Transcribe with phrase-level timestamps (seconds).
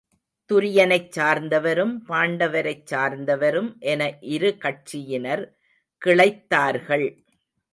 [0.49, 5.43] துரியனைச் சார்ந்தவரும் பாண்டவரைச் சார்ந்தவரும் என இரு கட்சியினர்
[6.01, 7.07] கிளைத் தார்கள்.